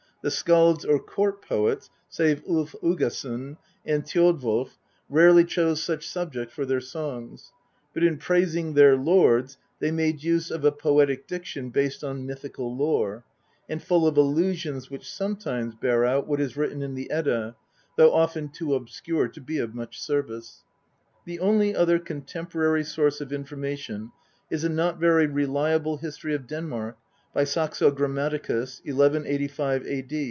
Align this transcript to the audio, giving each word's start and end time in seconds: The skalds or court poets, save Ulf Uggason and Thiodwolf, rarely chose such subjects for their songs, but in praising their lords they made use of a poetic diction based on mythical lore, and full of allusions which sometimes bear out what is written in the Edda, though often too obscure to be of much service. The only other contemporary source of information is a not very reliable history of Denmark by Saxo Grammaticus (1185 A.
The 0.23 0.29
skalds 0.29 0.85
or 0.87 0.99
court 0.99 1.41
poets, 1.41 1.89
save 2.07 2.43
Ulf 2.47 2.75
Uggason 2.83 3.57
and 3.83 4.03
Thiodwolf, 4.03 4.77
rarely 5.09 5.43
chose 5.43 5.81
such 5.81 6.07
subjects 6.07 6.53
for 6.53 6.63
their 6.63 6.79
songs, 6.79 7.51
but 7.91 8.03
in 8.03 8.17
praising 8.19 8.75
their 8.75 8.95
lords 8.95 9.57
they 9.79 9.89
made 9.89 10.21
use 10.21 10.51
of 10.51 10.63
a 10.63 10.71
poetic 10.71 11.25
diction 11.25 11.71
based 11.71 12.03
on 12.03 12.27
mythical 12.27 12.77
lore, 12.77 13.25
and 13.67 13.81
full 13.81 14.05
of 14.05 14.15
allusions 14.15 14.91
which 14.91 15.11
sometimes 15.11 15.73
bear 15.73 16.05
out 16.05 16.27
what 16.27 16.39
is 16.39 16.55
written 16.55 16.83
in 16.83 16.93
the 16.93 17.09
Edda, 17.09 17.55
though 17.97 18.13
often 18.13 18.49
too 18.49 18.75
obscure 18.75 19.27
to 19.27 19.41
be 19.41 19.57
of 19.57 19.73
much 19.73 19.99
service. 19.99 20.63
The 21.25 21.39
only 21.39 21.75
other 21.75 21.97
contemporary 21.97 22.83
source 22.83 23.21
of 23.21 23.33
information 23.33 24.11
is 24.51 24.63
a 24.63 24.69
not 24.69 24.99
very 24.99 25.25
reliable 25.25 25.97
history 25.97 26.35
of 26.35 26.45
Denmark 26.45 26.95
by 27.33 27.45
Saxo 27.45 27.89
Grammaticus 27.89 28.81
(1185 28.83 29.87
A. 29.87 30.05